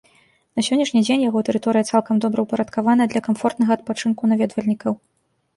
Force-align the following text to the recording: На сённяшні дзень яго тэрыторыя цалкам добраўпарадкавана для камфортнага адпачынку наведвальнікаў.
На 0.59 0.63
сённяшні 0.67 1.01
дзень 1.07 1.25
яго 1.29 1.43
тэрыторыя 1.49 1.87
цалкам 1.93 2.15
добраўпарадкавана 2.23 3.03
для 3.13 3.21
камфортнага 3.29 3.71
адпачынку 3.79 4.21
наведвальнікаў. 4.33 4.93